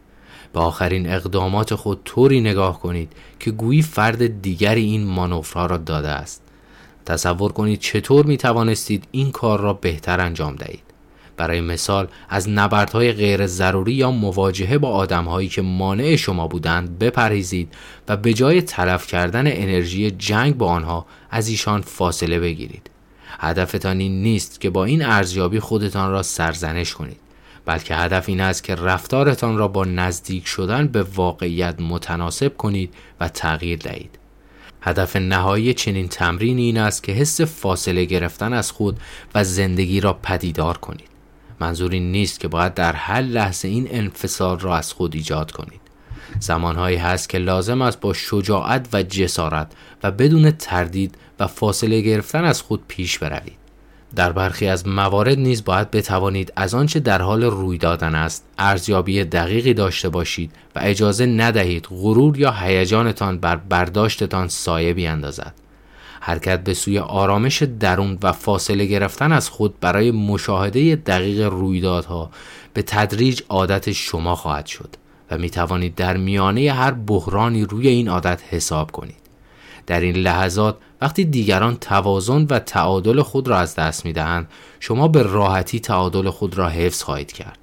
به 0.54 0.60
آخرین 0.60 1.10
اقدامات 1.10 1.76
خود 1.76 2.02
طوری 2.06 2.42
نگاه 2.42 2.80
کنید 2.80 3.14
که 3.40 3.52
گویی 3.52 3.82
فرد 3.82 4.42
دیگری 4.42 4.84
این 4.84 5.04
مانورها 5.04 5.66
را 5.66 5.78
داده 5.78 6.10
است. 6.10 6.42
تصور 7.06 7.52
کنید 7.52 7.80
چطور 7.80 8.26
می 8.26 8.38
توانستید 8.38 9.04
این 9.12 9.32
کار 9.32 9.60
را 9.60 9.74
بهتر 9.74 10.22
انجام 10.22 10.56
دهید. 10.56 10.91
برای 11.42 11.62
مثال 11.62 12.08
از 12.30 12.50
نبردهای 12.50 13.12
غیر 13.12 13.48
ضروری 13.48 13.94
یا 13.94 14.12
مواجهه 14.12 14.78
با 14.78 14.90
آدمهایی 14.90 15.48
که 15.48 15.62
مانع 15.62 16.16
شما 16.16 16.48
بودند 16.48 17.00
بپرهیزید 17.00 17.74
و 18.08 18.18
به 18.18 18.34
جای 18.34 18.62
تلف 18.62 19.08
کردن 19.08 19.48
انرژی 19.48 20.12
جنگ 20.12 20.58
با 20.58 20.68
آنها 20.68 21.06
از 21.32 21.48
ایشان 21.48 21.82
فاصله 21.82 22.40
بگیرید. 22.40 22.90
هدفتان 23.40 24.00
این 24.00 24.24
نیست 24.24 24.62
که 24.62 24.70
با 24.70 24.86
این 24.86 25.06
ارزیابی 25.06 25.60
خودتان 25.60 26.12
را 26.12 26.24
سرزنش 26.24 26.94
کنید 26.94 27.20
بلکه 27.66 27.96
هدف 27.96 28.30
این 28.30 28.42
است 28.42 28.64
که 28.64 28.76
رفتارتان 28.76 29.58
را 29.58 29.68
با 29.68 29.86
نزدیک 29.86 30.48
شدن 30.48 30.88
به 30.88 31.04
واقعیت 31.04 31.76
متناسب 31.80 32.58
کنید 32.58 32.94
و 33.20 33.28
تغییر 33.28 33.80
دهید. 33.80 34.20
هدف 34.82 35.16
نهایی 35.16 35.74
چنین 35.74 36.08
تمرینی 36.08 36.62
این 36.62 36.78
است 36.78 37.04
که 37.04 37.12
حس 37.12 37.42
فاصله 37.42 38.06
گرفتن 38.06 38.54
از 38.54 38.72
خود 38.72 39.00
و 39.36 39.44
زندگی 39.44 40.00
را 40.00 40.14
پدیدار 40.14 40.78
کنید. 40.78 41.11
منظور 41.62 41.92
این 41.92 42.12
نیست 42.12 42.40
که 42.40 42.48
باید 42.48 42.74
در 42.74 42.94
هر 42.94 43.22
لحظه 43.22 43.68
این 43.68 43.88
انفصال 43.92 44.60
را 44.60 44.78
از 44.78 44.94
خود 44.94 45.16
ایجاد 45.16 45.52
کنید. 45.52 45.82
زمانهایی 46.40 46.98
هست 46.98 47.30
که 47.30 47.38
لازم 47.38 47.82
است 47.82 48.00
با 48.00 48.14
شجاعت 48.14 48.88
و 48.94 49.04
جسارت 49.04 49.72
و 50.04 50.12
بدون 50.12 50.52
تردید 50.52 51.16
و 51.40 51.48
فاصله 51.48 52.02
گرفتن 52.02 52.44
از 52.44 52.62
خود 52.62 52.84
پیش 52.88 53.20
بروید. 53.20 53.62
در 54.16 54.32
برخی 54.32 54.68
از 54.68 54.88
موارد 54.88 55.40
نیز 55.40 55.64
باید 55.64 55.92
بتوانید 55.92 56.54
از 56.56 56.74
آنچه 56.74 57.00
در 57.00 57.22
حال 57.22 57.44
روی 57.44 57.78
دادن 57.78 58.16
است 58.16 58.46
ارزیابی 58.58 59.24
دقیقی 59.24 59.74
داشته 59.74 60.10
باشید 60.10 60.52
و 60.76 60.80
اجازه 60.84 61.26
ندهید 61.26 61.88
غرور 61.90 62.40
یا 62.40 62.52
هیجانتان 62.52 63.38
بر 63.38 63.56
برداشتتان 63.56 64.48
سایه 64.48 64.94
بیاندازد 64.94 65.54
حرکت 66.24 66.64
به 66.64 66.74
سوی 66.74 67.00
آرامش 67.00 67.64
درون 67.64 68.18
و 68.24 68.32
فاصله 68.32 68.86
گرفتن 68.86 69.32
از 69.32 69.50
خود 69.50 69.80
برای 69.80 70.12
مشاهده 70.12 70.96
دقیق 70.96 71.42
رویدادها 71.48 72.30
به 72.74 72.82
تدریج 72.82 73.42
عادت 73.50 73.92
شما 73.92 74.36
خواهد 74.36 74.66
شد 74.66 74.90
و 75.32 75.38
می 75.38 75.50
توانید 75.50 75.96
در 75.96 76.18
میانه 76.18 76.72
هر 76.72 76.92
بحرانی 76.92 77.66
روی 77.66 77.88
این 77.88 78.10
عادت 78.10 78.42
حساب 78.50 78.92
کنید. 78.92 79.16
در 79.88 80.00
این 80.00 80.16
لحظات 80.16 80.78
وقتی 81.02 81.26
دیگران 81.26 81.76
توازن 81.76 82.48
و 82.50 82.60
تعادل 82.60 83.22
خود 83.22 83.48
را 83.48 83.58
از 83.58 83.76
دست 83.76 84.06
می 84.06 84.14
دهند 84.14 84.48
شما 84.80 85.08
به 85.08 85.24
راحتی 85.24 85.80
تعادل 85.80 86.30
خود 86.30 86.58
را 86.58 86.70
حفظ 86.70 87.04
خواهید 87.04 87.32
کرد. 87.32 87.61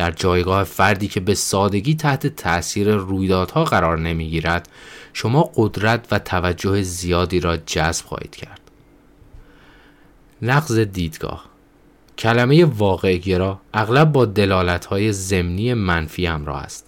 در 0.00 0.10
جایگاه 0.10 0.64
فردی 0.64 1.08
که 1.08 1.20
به 1.20 1.34
سادگی 1.34 1.94
تحت 1.94 2.26
تاثیر 2.26 2.94
رویدادها 2.94 3.64
قرار 3.64 3.98
نمی 3.98 4.30
گیرد 4.30 4.68
شما 5.12 5.50
قدرت 5.56 6.06
و 6.10 6.18
توجه 6.18 6.82
زیادی 6.82 7.40
را 7.40 7.56
جذب 7.56 8.06
خواهید 8.06 8.36
کرد 8.36 8.60
نقض 10.42 10.78
دیدگاه 10.78 11.44
کلمه 12.18 12.64
واقع 12.64 13.16
گرا 13.16 13.60
اغلب 13.74 14.12
با 14.12 14.24
دلالت 14.24 14.84
های 14.84 15.12
زمینی 15.12 15.74
منفی 15.74 16.26
همراه 16.26 16.62
است 16.62 16.86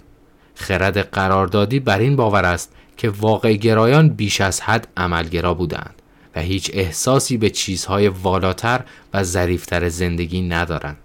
خرد 0.55 0.99
قراردادی 0.99 1.81
بر 1.81 1.99
این 1.99 2.17
باور 2.17 2.45
است 2.45 2.73
که 2.97 3.11
واقع 3.11 3.55
گرایان 3.55 4.09
بیش 4.09 4.41
از 4.41 4.61
حد 4.61 4.89
عملگرا 4.97 5.55
بودند 5.55 5.95
و 6.37 6.41
هیچ 6.41 6.71
احساسی 6.75 7.37
به 7.37 7.51
چیزهای 7.51 8.09
والاتر 8.09 8.85
و 9.15 9.23
ظریفتر 9.23 9.89
زندگی 9.89 10.43
ندارند. 10.43 10.97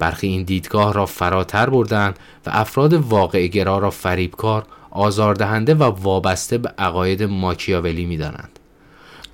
برخی 0.00 0.26
این 0.26 0.42
دیدگاه 0.42 0.92
را 0.92 1.06
فراتر 1.06 1.70
بردند 1.70 2.18
و 2.46 2.50
افراد 2.52 2.92
واقع 2.92 3.46
گرا 3.46 3.78
را 3.78 3.90
فریبکار، 3.90 4.66
آزاردهنده 4.90 5.74
و 5.74 5.82
وابسته 5.82 6.58
به 6.58 6.74
عقاید 6.78 7.22
ماکیاولی 7.22 8.04
می 8.04 8.16
دانند. 8.16 8.58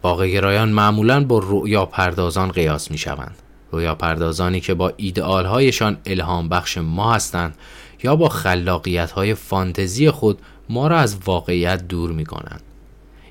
واقع 0.02 0.28
گرایان 0.28 0.68
معمولا 0.68 1.24
با 1.24 1.38
رؤیا 1.38 1.86
پردازان 1.86 2.50
قیاس 2.50 2.90
می 2.90 2.98
شوند. 2.98 3.36
رویا 3.70 3.94
پردازانی 3.94 4.60
که 4.60 4.74
با 4.74 4.92
ایدئالهایشان 4.96 5.96
الهام 6.06 6.48
بخش 6.48 6.78
ما 6.78 7.14
هستند 7.14 7.54
یا 8.02 8.16
با 8.16 8.28
خلاقیت 8.28 9.10
های 9.10 9.34
فانتزی 9.34 10.10
خود 10.10 10.38
ما 10.68 10.86
را 10.86 10.98
از 10.98 11.16
واقعیت 11.24 11.88
دور 11.88 12.12
می 12.12 12.24
کنند. 12.24 12.62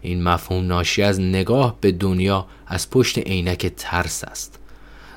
این 0.02 0.24
مفهوم 0.24 0.68
ناشی 0.68 1.04
از 1.04 1.20
نگاه 1.20 1.76
به 1.82 1.92
دنیا 1.92 2.46
از 2.68 2.90
پشت 2.90 3.18
عینک 3.18 3.68
ترس 3.78 4.24
است. 4.24 4.60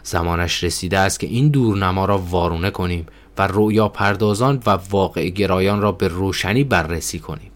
زمانش 0.09 0.65
رسیده 0.65 0.99
است 0.99 1.21
که 1.21 1.27
این 1.27 1.49
دورنما 1.49 2.05
را 2.05 2.19
وارونه 2.19 2.71
کنیم 2.71 3.07
و 3.39 3.47
رویا 3.47 3.89
پردازان 3.89 4.63
و 4.67 4.71
واقع 4.71 5.29
گرایان 5.29 5.81
را 5.81 5.93
به 5.93 6.09
روشنی 6.09 6.65
بررسی 6.65 7.19
کنیم. 7.19 7.51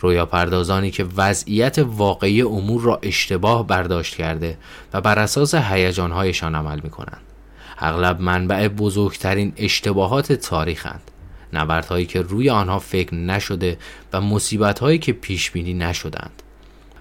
رویا 0.00 0.26
پردازانی 0.26 0.90
که 0.90 1.06
وضعیت 1.16 1.78
واقعی 1.78 2.42
امور 2.42 2.82
را 2.82 2.98
اشتباه 3.02 3.66
برداشت 3.66 4.16
کرده 4.16 4.58
و 4.92 5.00
بر 5.00 5.18
اساس 5.18 5.54
هیجانهایشان 5.54 6.54
عمل 6.54 6.80
می 6.84 6.90
کنند. 6.90 7.20
اغلب 7.78 8.20
منبع 8.20 8.68
بزرگترین 8.68 9.52
اشتباهات 9.56 10.32
تاریخند. 10.32 11.10
نبردهایی 11.52 12.06
که 12.06 12.22
روی 12.22 12.50
آنها 12.50 12.78
فکر 12.78 13.14
نشده 13.14 13.78
و 14.12 14.20
مصیبتهایی 14.20 14.98
که 14.98 15.12
پیش 15.12 15.50
بینی 15.50 15.74
نشدند. 15.74 16.42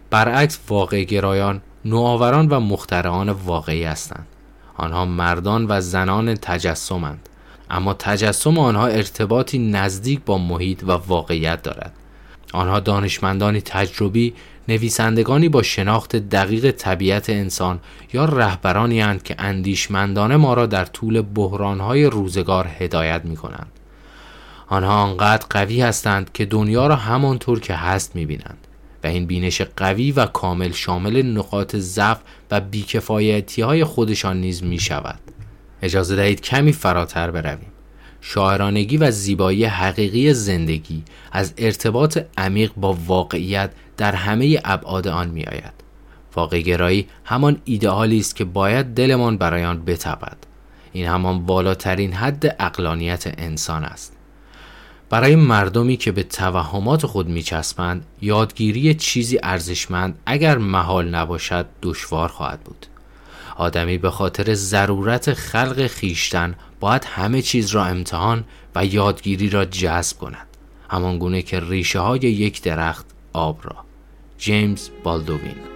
برعکس 0.09 0.59
واقع 0.69 1.03
گرایان 1.03 1.61
نوآوران 1.85 2.47
و 2.47 2.59
مخترعان 2.59 3.29
واقعی 3.29 3.83
هستند. 3.83 4.27
آنها 4.77 5.05
مردان 5.05 5.65
و 5.69 5.81
زنان 5.81 6.35
تجسمند. 6.35 7.29
اما 7.69 7.93
تجسم 7.93 8.57
آنها 8.57 8.87
ارتباطی 8.87 9.59
نزدیک 9.59 10.19
با 10.25 10.37
محیط 10.37 10.83
و 10.83 10.91
واقعیت 10.91 11.61
دارد. 11.61 11.93
آنها 12.53 12.79
دانشمندانی 12.79 13.61
تجربی 13.61 14.33
نویسندگانی 14.67 15.49
با 15.49 15.61
شناخت 15.61 16.15
دقیق 16.15 16.71
طبیعت 16.71 17.29
انسان 17.29 17.79
یا 18.13 18.25
رهبرانی 18.25 19.01
هستند 19.01 19.23
که 19.23 19.35
اندیشمندانه 19.39 20.37
ما 20.37 20.53
را 20.53 20.65
در 20.65 20.85
طول 20.85 21.21
بحرانهای 21.21 22.05
روزگار 22.05 22.69
هدایت 22.79 23.21
می 23.25 23.35
کنند. 23.35 23.71
آنها 24.67 25.03
آنقدر 25.03 25.45
قوی 25.49 25.81
هستند 25.81 26.31
که 26.31 26.45
دنیا 26.45 26.87
را 26.87 26.95
همانطور 26.95 27.59
که 27.59 27.73
هست 27.73 28.15
می 28.15 28.25
بینند 28.25 28.67
و 29.03 29.07
این 29.07 29.25
بینش 29.25 29.61
قوی 29.61 30.11
و 30.11 30.25
کامل 30.25 30.71
شامل 30.71 31.21
نقاط 31.21 31.75
ضعف 31.75 32.19
و 32.51 32.61
بیکفایتی 32.61 33.61
های 33.61 33.83
خودشان 33.83 34.41
نیز 34.41 34.63
می 34.63 34.79
شود. 34.79 35.19
اجازه 35.81 36.15
دهید 36.15 36.41
کمی 36.41 36.71
فراتر 36.71 37.31
برویم. 37.31 37.71
شاعرانگی 38.21 38.97
و 38.97 39.11
زیبایی 39.11 39.65
حقیقی 39.65 40.33
زندگی 40.33 41.03
از 41.31 41.53
ارتباط 41.57 42.19
عمیق 42.37 42.71
با 42.77 42.97
واقعیت 43.07 43.71
در 43.97 44.15
همه 44.15 44.61
ابعاد 44.65 45.07
آن 45.07 45.29
می 45.29 45.43
آید. 45.43 45.73
واقع 46.35 46.61
گرایی 46.61 47.07
همان 47.25 47.61
ایدئالی 47.65 48.19
است 48.19 48.35
که 48.35 48.45
باید 48.45 48.85
دلمان 48.85 49.37
برای 49.37 49.63
آن 49.63 49.85
بتپد. 49.85 50.37
این 50.93 51.07
همان 51.07 51.45
بالاترین 51.45 52.13
حد 52.13 52.55
اقلانیت 52.59 53.33
انسان 53.37 53.83
است. 53.83 54.17
برای 55.13 55.35
مردمی 55.35 55.97
که 55.97 56.11
به 56.11 56.23
توهمات 56.23 57.05
خود 57.05 57.27
میچسبند 57.27 58.05
یادگیری 58.21 58.93
چیزی 58.93 59.39
ارزشمند 59.43 60.19
اگر 60.25 60.57
محال 60.57 61.09
نباشد 61.09 61.65
دشوار 61.81 62.29
خواهد 62.29 62.61
بود. 62.63 62.85
آدمی 63.55 63.97
به 63.97 64.11
خاطر 64.11 64.53
ضرورت 64.53 65.33
خلق 65.33 65.87
خیشتن 65.87 66.55
باید 66.79 67.05
همه 67.05 67.41
چیز 67.41 67.69
را 67.69 67.85
امتحان 67.85 68.43
و 68.75 68.85
یادگیری 68.85 69.49
را 69.49 69.65
جذب 69.65 70.17
کند. 70.17 70.47
همان 70.89 71.17
گونه 71.17 71.41
که 71.41 71.59
ریشه 71.59 71.99
های 71.99 72.19
یک 72.19 72.61
درخت 72.61 73.05
آب 73.33 73.59
را. 73.63 73.75
جیمز 74.37 74.89
بالدوین 75.03 75.72